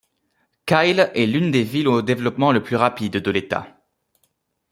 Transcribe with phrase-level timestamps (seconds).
[0.65, 3.67] Kyle est l’une des villes au développement le plus rapide de l’État.